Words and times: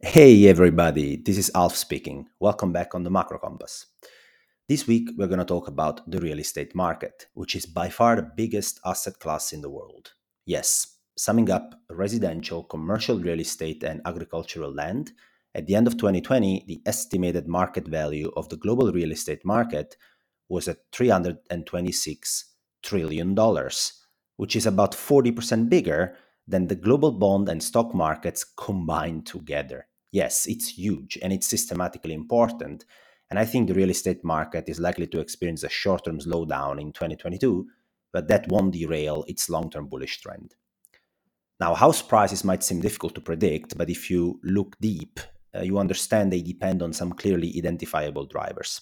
Hey 0.00 0.46
everybody, 0.46 1.16
this 1.16 1.36
is 1.36 1.50
Alf 1.56 1.74
speaking. 1.74 2.28
Welcome 2.38 2.72
back 2.72 2.94
on 2.94 3.02
the 3.02 3.10
Macro 3.10 3.36
Compass. 3.40 3.86
This 4.68 4.86
week 4.86 5.10
we're 5.16 5.26
going 5.26 5.40
to 5.40 5.44
talk 5.44 5.66
about 5.66 6.08
the 6.08 6.20
real 6.20 6.38
estate 6.38 6.72
market, 6.72 7.26
which 7.34 7.56
is 7.56 7.66
by 7.66 7.88
far 7.88 8.14
the 8.14 8.30
biggest 8.36 8.78
asset 8.86 9.18
class 9.18 9.52
in 9.52 9.60
the 9.60 9.68
world. 9.68 10.12
Yes, 10.46 10.98
summing 11.16 11.50
up 11.50 11.74
residential, 11.90 12.62
commercial 12.62 13.18
real 13.18 13.40
estate, 13.40 13.82
and 13.82 14.00
agricultural 14.04 14.72
land, 14.72 15.10
at 15.52 15.66
the 15.66 15.74
end 15.74 15.88
of 15.88 15.96
2020, 15.96 16.66
the 16.68 16.80
estimated 16.86 17.48
market 17.48 17.88
value 17.88 18.30
of 18.36 18.48
the 18.50 18.56
global 18.56 18.92
real 18.92 19.10
estate 19.10 19.44
market 19.44 19.96
was 20.48 20.68
at 20.68 20.88
$326 20.92 22.44
trillion, 22.84 23.36
which 24.36 24.54
is 24.54 24.64
about 24.64 24.92
40% 24.92 25.68
bigger 25.68 26.16
than 26.48 26.66
the 26.66 26.74
global 26.74 27.12
bond 27.12 27.48
and 27.48 27.62
stock 27.62 27.94
markets 27.94 28.42
combined 28.42 29.26
together. 29.26 29.86
Yes, 30.10 30.46
it's 30.46 30.68
huge 30.68 31.18
and 31.22 31.32
it's 31.32 31.46
systematically 31.46 32.14
important. 32.14 32.86
And 33.30 33.38
I 33.38 33.44
think 33.44 33.68
the 33.68 33.74
real 33.74 33.90
estate 33.90 34.24
market 34.24 34.64
is 34.68 34.80
likely 34.80 35.06
to 35.08 35.20
experience 35.20 35.62
a 35.62 35.68
short 35.68 36.06
term 36.06 36.18
slowdown 36.18 36.80
in 36.80 36.92
2022, 36.92 37.66
but 38.12 38.26
that 38.28 38.48
won't 38.48 38.72
derail 38.72 39.24
its 39.28 39.50
long 39.50 39.68
term 39.68 39.86
bullish 39.86 40.20
trend. 40.22 40.54
Now, 41.60 41.74
house 41.74 42.00
prices 42.00 42.44
might 42.44 42.62
seem 42.62 42.80
difficult 42.80 43.14
to 43.16 43.20
predict, 43.20 43.76
but 43.76 43.90
if 43.90 44.10
you 44.10 44.40
look 44.42 44.76
deep, 44.80 45.20
uh, 45.54 45.62
you 45.62 45.78
understand 45.78 46.32
they 46.32 46.40
depend 46.40 46.82
on 46.82 46.92
some 46.92 47.12
clearly 47.12 47.52
identifiable 47.58 48.24
drivers. 48.24 48.80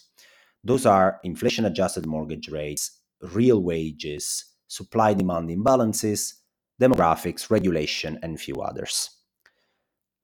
Those 0.63 0.85
are 0.85 1.19
inflation 1.23 1.65
adjusted 1.65 2.05
mortgage 2.05 2.49
rates, 2.49 2.99
real 3.33 3.61
wages, 3.61 4.45
supply 4.67 5.13
demand 5.13 5.49
imbalances, 5.49 6.33
demographics, 6.81 7.49
regulation, 7.49 8.19
and 8.21 8.39
few 8.39 8.55
others. 8.55 9.09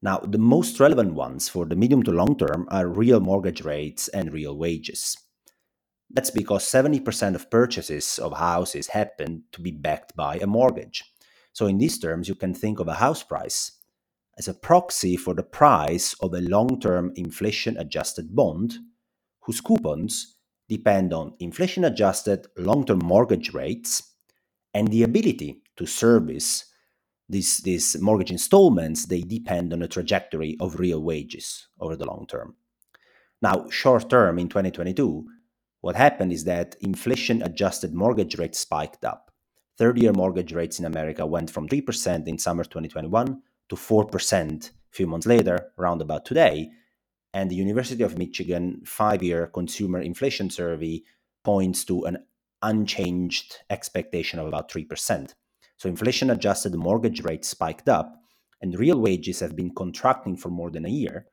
Now, 0.01 0.17
the 0.17 0.37
most 0.37 0.79
relevant 0.79 1.13
ones 1.13 1.47
for 1.47 1.65
the 1.65 1.75
medium 1.75 2.03
to 2.03 2.11
long 2.11 2.37
term 2.37 2.67
are 2.69 2.87
real 2.87 3.19
mortgage 3.19 3.61
rates 3.61 4.09
and 4.09 4.33
real 4.33 4.57
wages. 4.57 5.17
That's 6.09 6.29
because 6.29 6.63
70% 6.65 7.35
of 7.35 7.49
purchases 7.49 8.19
of 8.19 8.37
houses 8.37 8.87
happen 8.87 9.45
to 9.53 9.61
be 9.61 9.71
backed 9.71 10.15
by 10.15 10.35
a 10.37 10.45
mortgage. 10.45 11.03
So, 11.53 11.67
in 11.67 11.77
these 11.77 11.97
terms, 11.97 12.27
you 12.27 12.35
can 12.35 12.53
think 12.53 12.79
of 12.79 12.87
a 12.87 12.95
house 12.95 13.23
price 13.23 13.79
as 14.37 14.47
a 14.47 14.53
proxy 14.53 15.15
for 15.15 15.33
the 15.33 15.43
price 15.43 16.13
of 16.21 16.33
a 16.33 16.41
long 16.41 16.79
term 16.79 17.13
inflation 17.15 17.77
adjusted 17.77 18.35
bond 18.35 18.75
whose 19.41 19.61
coupons 19.61 20.35
depend 20.67 21.13
on 21.13 21.33
inflation 21.39 21.83
adjusted 21.83 22.47
long 22.57 22.85
term 22.85 22.99
mortgage 22.99 23.53
rates 23.53 24.15
and 24.73 24.89
the 24.89 25.03
ability 25.03 25.62
to 25.77 25.85
service 25.85 26.65
these, 27.29 27.59
these 27.59 27.99
mortgage 27.99 28.31
installments, 28.31 29.05
they 29.05 29.21
depend 29.21 29.73
on 29.73 29.79
the 29.79 29.87
trajectory 29.87 30.57
of 30.59 30.79
real 30.79 31.01
wages 31.01 31.67
over 31.79 31.95
the 31.95 32.05
long 32.05 32.25
term. 32.27 32.55
Now, 33.41 33.69
short 33.69 34.09
term 34.09 34.39
in 34.39 34.49
2022, 34.49 35.25
what 35.81 35.95
happened 35.95 36.31
is 36.31 36.43
that 36.45 36.75
inflation 36.81 37.41
adjusted 37.41 37.93
mortgage 37.93 38.37
rates 38.37 38.59
spiked 38.59 39.03
up. 39.03 39.31
30 39.77 40.01
year 40.01 40.13
mortgage 40.13 40.53
rates 40.53 40.79
in 40.79 40.85
America 40.85 41.25
went 41.25 41.49
from 41.49 41.67
3% 41.67 42.27
in 42.27 42.37
summer 42.37 42.63
2021 42.63 43.41
to 43.69 43.75
4% 43.75 44.69
a 44.69 44.71
few 44.91 45.07
months 45.07 45.25
later, 45.25 45.71
around 45.77 46.01
about 46.01 46.23
today. 46.25 46.69
And 47.33 47.49
the 47.49 47.55
University 47.55 48.03
of 48.03 48.17
Michigan 48.17 48.81
five 48.85 49.23
year 49.23 49.47
consumer 49.47 49.99
inflation 49.99 50.49
survey 50.49 51.03
points 51.43 51.83
to 51.85 52.05
an 52.05 52.25
unchanged 52.61 53.57
expectation 53.69 54.39
of 54.39 54.47
about 54.47 54.71
3%. 54.71 55.33
So 55.83 55.89
inflation 55.89 56.29
adjusted 56.29 56.73
mortgage 56.75 57.25
rates 57.25 57.49
spiked 57.49 57.89
up, 57.89 58.15
and 58.61 58.79
real 58.79 58.97
wages 58.97 59.41
have 59.41 59.53
been 59.53 59.75
contracting 59.75 60.37
for 60.37 60.47
more 60.47 60.71
than 60.71 60.85
a 60.85 60.89
year. 60.89 61.27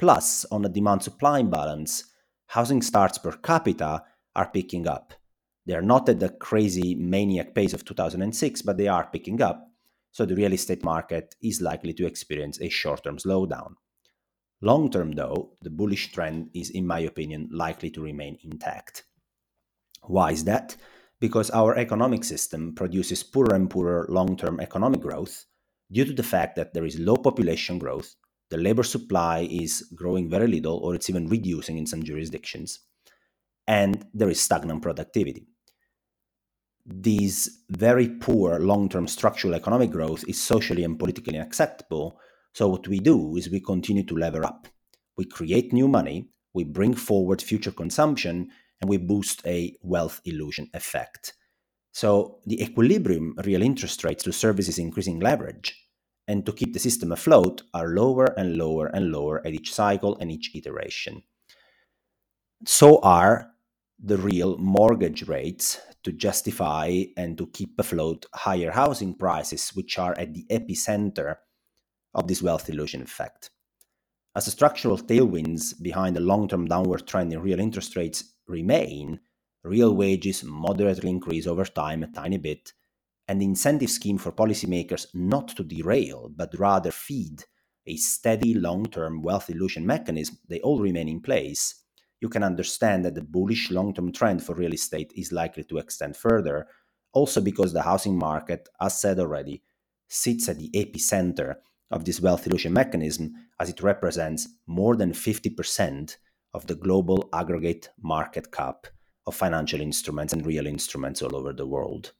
Plus, 0.00 0.44
on 0.46 0.64
a 0.64 0.68
demand 0.68 1.04
supply 1.04 1.38
imbalance, 1.38 2.02
housing 2.48 2.82
starts 2.82 3.18
per 3.18 3.36
capita 3.36 4.02
are 4.34 4.50
picking 4.50 4.88
up. 4.88 5.14
They 5.64 5.74
are 5.74 5.80
not 5.80 6.08
at 6.08 6.18
the 6.18 6.30
crazy 6.30 6.96
maniac 6.96 7.54
pace 7.54 7.72
of 7.72 7.84
2006, 7.84 8.62
but 8.62 8.78
they 8.78 8.88
are 8.88 9.08
picking 9.12 9.40
up. 9.40 9.70
So 10.10 10.26
the 10.26 10.34
real 10.34 10.54
estate 10.54 10.82
market 10.82 11.36
is 11.40 11.60
likely 11.60 11.92
to 11.92 12.06
experience 12.06 12.60
a 12.60 12.70
short 12.70 13.04
term 13.04 13.18
slowdown. 13.18 13.74
Long 14.60 14.90
term, 14.90 15.12
though, 15.12 15.52
the 15.62 15.70
bullish 15.70 16.10
trend 16.10 16.50
is, 16.52 16.68
in 16.68 16.84
my 16.84 16.98
opinion, 16.98 17.48
likely 17.52 17.90
to 17.90 18.02
remain 18.02 18.38
intact. 18.42 19.04
Why 20.02 20.32
is 20.32 20.42
that? 20.46 20.74
Because 21.24 21.48
our 21.52 21.74
economic 21.78 22.22
system 22.22 22.74
produces 22.74 23.22
poorer 23.22 23.54
and 23.54 23.70
poorer 23.70 24.04
long 24.10 24.36
term 24.36 24.60
economic 24.60 25.00
growth 25.00 25.46
due 25.90 26.04
to 26.04 26.12
the 26.12 26.22
fact 26.22 26.54
that 26.56 26.74
there 26.74 26.84
is 26.84 26.98
low 26.98 27.16
population 27.16 27.78
growth, 27.78 28.14
the 28.50 28.58
labor 28.58 28.82
supply 28.82 29.48
is 29.50 29.90
growing 29.94 30.28
very 30.28 30.46
little 30.46 30.76
or 30.76 30.94
it's 30.94 31.08
even 31.08 31.26
reducing 31.30 31.78
in 31.78 31.86
some 31.86 32.02
jurisdictions, 32.02 32.80
and 33.66 34.04
there 34.12 34.28
is 34.28 34.38
stagnant 34.38 34.82
productivity. 34.82 35.46
This 36.84 37.48
very 37.70 38.10
poor 38.10 38.60
long 38.60 38.90
term 38.90 39.08
structural 39.08 39.54
economic 39.54 39.92
growth 39.92 40.28
is 40.28 40.38
socially 40.38 40.84
and 40.84 40.98
politically 40.98 41.38
unacceptable. 41.38 42.20
So, 42.52 42.68
what 42.68 42.86
we 42.86 43.00
do 43.00 43.38
is 43.38 43.48
we 43.48 43.60
continue 43.60 44.04
to 44.04 44.14
lever 44.14 44.44
up. 44.44 44.68
We 45.16 45.24
create 45.24 45.72
new 45.72 45.88
money, 45.88 46.28
we 46.52 46.64
bring 46.64 46.92
forward 46.92 47.40
future 47.40 47.72
consumption, 47.72 48.50
and 48.80 48.88
we 48.88 48.96
boost 48.96 49.46
a 49.46 49.76
wealth 49.82 50.20
illusion 50.24 50.68
effect. 50.74 51.34
So 51.92 52.40
the 52.46 52.62
equilibrium 52.62 53.36
real 53.44 53.62
interest 53.62 54.02
rates 54.04 54.24
to 54.24 54.32
services 54.32 54.78
increasing 54.78 55.20
leverage 55.20 55.80
and 56.26 56.44
to 56.46 56.52
keep 56.52 56.72
the 56.72 56.80
system 56.80 57.12
afloat 57.12 57.62
are 57.72 57.88
lower 57.88 58.26
and 58.38 58.56
lower 58.56 58.86
and 58.86 59.12
lower 59.12 59.46
at 59.46 59.52
each 59.52 59.72
cycle 59.72 60.16
and 60.18 60.30
each 60.30 60.50
iteration. 60.54 61.22
So 62.66 62.98
are 63.00 63.50
the 64.02 64.16
real 64.16 64.58
mortgage 64.58 65.28
rates 65.28 65.80
to 66.02 66.12
justify 66.12 67.04
and 67.16 67.38
to 67.38 67.46
keep 67.48 67.78
afloat 67.78 68.26
higher 68.34 68.70
housing 68.70 69.14
prices, 69.14 69.70
which 69.70 69.98
are 69.98 70.18
at 70.18 70.34
the 70.34 70.44
epicenter 70.50 71.36
of 72.14 72.28
this 72.28 72.42
wealth 72.42 72.68
illusion 72.68 73.02
effect. 73.02 73.50
As 74.36 74.46
the 74.46 74.50
structural 74.50 74.98
tailwinds 74.98 75.80
behind 75.80 76.16
the 76.16 76.20
long 76.20 76.48
term 76.48 76.66
downward 76.66 77.06
trend 77.06 77.32
in 77.32 77.40
real 77.40 77.60
interest 77.60 77.96
rates 77.96 78.33
remain, 78.46 79.20
real 79.62 79.94
wages 79.94 80.44
moderately 80.44 81.10
increase 81.10 81.46
over 81.46 81.64
time 81.64 82.02
a 82.02 82.12
tiny 82.12 82.38
bit, 82.38 82.72
and 83.26 83.40
the 83.40 83.46
incentive 83.46 83.90
scheme 83.90 84.18
for 84.18 84.32
policymakers 84.32 85.06
not 85.14 85.48
to 85.48 85.64
derail 85.64 86.30
but 86.34 86.58
rather 86.58 86.90
feed 86.90 87.44
a 87.86 87.96
steady 87.96 88.54
long 88.54 88.86
term 88.86 89.22
wealth 89.22 89.50
illusion 89.50 89.86
mechanism, 89.86 90.38
they 90.48 90.60
all 90.60 90.80
remain 90.80 91.08
in 91.08 91.20
place, 91.20 91.82
you 92.20 92.28
can 92.28 92.42
understand 92.42 93.04
that 93.04 93.14
the 93.14 93.22
bullish 93.22 93.70
long 93.70 93.92
term 93.92 94.10
trend 94.12 94.42
for 94.42 94.54
real 94.54 94.72
estate 94.72 95.12
is 95.14 95.32
likely 95.32 95.64
to 95.64 95.78
extend 95.78 96.16
further, 96.16 96.66
also 97.12 97.40
because 97.40 97.72
the 97.72 97.82
housing 97.82 98.16
market, 98.16 98.68
as 98.80 98.98
said 98.98 99.18
already, 99.18 99.62
sits 100.08 100.48
at 100.48 100.58
the 100.58 100.70
epicenter 100.74 101.56
of 101.90 102.04
this 102.04 102.20
wealth 102.20 102.46
illusion 102.46 102.72
mechanism 102.72 103.32
as 103.60 103.68
it 103.68 103.82
represents 103.82 104.48
more 104.66 104.96
than 104.96 105.12
50% 105.12 106.16
of 106.54 106.66
the 106.66 106.74
global 106.74 107.28
aggregate 107.32 107.90
market 108.00 108.50
cap 108.52 108.86
of 109.26 109.34
financial 109.34 109.80
instruments 109.80 110.32
and 110.32 110.46
real 110.46 110.66
instruments 110.66 111.20
all 111.20 111.36
over 111.36 111.52
the 111.52 111.66
world. 111.66 112.12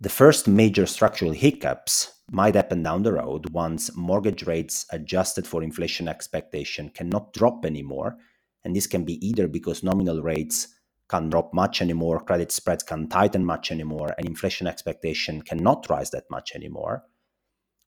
The 0.00 0.08
first 0.08 0.48
major 0.48 0.86
structural 0.86 1.32
hiccups 1.32 2.12
might 2.30 2.54
happen 2.54 2.82
down 2.82 3.02
the 3.02 3.12
road 3.12 3.50
once 3.50 3.94
mortgage 3.96 4.44
rates 4.44 4.86
adjusted 4.90 5.46
for 5.46 5.62
inflation 5.62 6.08
expectation 6.08 6.90
cannot 6.90 7.32
drop 7.32 7.64
anymore. 7.64 8.16
And 8.64 8.76
this 8.76 8.86
can 8.86 9.04
be 9.04 9.24
either 9.26 9.48
because 9.48 9.82
nominal 9.82 10.22
rates 10.22 10.68
can't 11.10 11.30
drop 11.30 11.54
much 11.54 11.80
anymore, 11.80 12.20
credit 12.20 12.52
spreads 12.52 12.84
can't 12.84 13.10
tighten 13.10 13.44
much 13.44 13.72
anymore, 13.72 14.14
and 14.18 14.26
inflation 14.26 14.66
expectation 14.66 15.42
cannot 15.42 15.88
rise 15.88 16.10
that 16.10 16.30
much 16.30 16.52
anymore. 16.54 17.04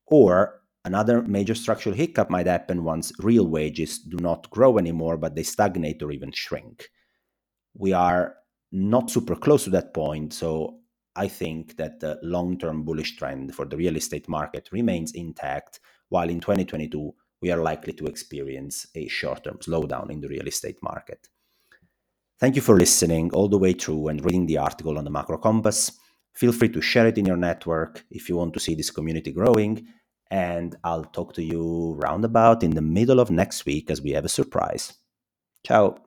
Or 0.08 0.61
Another 0.84 1.22
major 1.22 1.54
structural 1.54 1.96
hiccup 1.96 2.30
might 2.30 2.48
happen 2.48 2.84
once 2.84 3.12
real 3.20 3.48
wages 3.48 4.00
do 4.00 4.18
not 4.18 4.50
grow 4.50 4.78
anymore, 4.80 5.16
but 5.16 5.36
they 5.36 5.44
stagnate 5.44 6.02
or 6.02 6.12
even 6.12 6.32
shrink. 6.32 6.90
We 7.76 7.94
are 7.94 8.36
not 8.72 9.12
super 9.12 9.36
close 9.36 9.66
to 9.66 9.70
that 9.72 9.94
point, 9.94 10.34
so 10.34 10.80
I 11.16 11.28
think 11.28 11.78
that 11.78 12.00
the 12.00 12.20
long 12.24 12.58
term 12.58 12.84
bullish 12.84 13.16
trend 13.16 13.54
for 13.54 13.66
the 13.66 13.78
real 13.78 13.96
estate 13.96 14.28
market 14.28 14.70
remains 14.72 15.12
intact, 15.12 15.80
while 16.10 16.30
in 16.30 16.40
2022, 16.40 17.14
we 17.42 17.52
are 17.52 17.62
likely 17.62 17.94
to 17.94 18.06
experience 18.06 18.88
a 18.96 19.08
short 19.08 19.44
term 19.44 19.58
slowdown 19.58 20.10
in 20.10 20.20
the 20.20 20.30
real 20.30 20.48
estate 20.48 20.78
market. 20.82 21.28
Thank 22.40 22.56
you 22.56 22.62
for 22.62 22.76
listening 22.76 23.32
all 23.34 23.48
the 23.48 23.58
way 23.58 23.74
through 23.74 24.08
and 24.08 24.24
reading 24.26 24.48
the 24.48 24.58
article 24.58 24.98
on 24.98 25.04
the 25.04 25.12
Macro 25.12 25.38
Compass. 25.38 25.92
Feel 26.34 26.52
free 26.52 26.70
to 26.70 26.82
share 26.82 27.06
it 27.06 27.20
in 27.20 27.26
your 27.26 27.38
network 27.38 28.04
if 28.10 28.30
you 28.30 28.38
want 28.38 28.54
to 28.56 28.60
see 28.60 28.74
this 28.74 28.90
community 28.90 29.32
growing 29.32 29.88
and 30.32 30.76
I'll 30.84 31.04
talk 31.04 31.34
to 31.34 31.44
you 31.44 31.96
roundabout 32.02 32.64
in 32.64 32.72
the 32.72 32.82
middle 32.82 33.20
of 33.20 33.30
next 33.30 33.66
week 33.66 33.92
as 33.92 34.02
we 34.02 34.12
have 34.12 34.26
a 34.26 34.30
surprise. 34.30 34.94
Ciao. 35.66 35.98